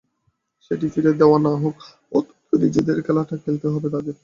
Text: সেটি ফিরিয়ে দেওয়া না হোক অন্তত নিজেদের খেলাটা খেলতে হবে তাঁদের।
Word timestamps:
সেটি 0.63 0.85
ফিরিয়ে 0.93 1.19
দেওয়া 1.21 1.37
না 1.39 1.53
হোক 1.61 1.75
অন্তত 2.11 2.49
নিজেদের 2.63 2.97
খেলাটা 3.05 3.35
খেলতে 3.43 3.67
হবে 3.73 3.87
তাঁদের। 3.93 4.15